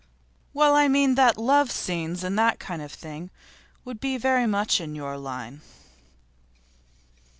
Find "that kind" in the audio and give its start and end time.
2.39-2.81